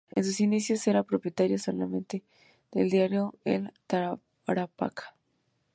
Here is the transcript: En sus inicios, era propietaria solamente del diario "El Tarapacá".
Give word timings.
En 0.15 0.23
sus 0.23 0.39
inicios, 0.41 0.87
era 0.87 1.03
propietaria 1.03 1.59
solamente 1.59 2.23
del 2.71 2.89
diario 2.89 3.35
"El 3.45 3.71
Tarapacá". 3.85 5.13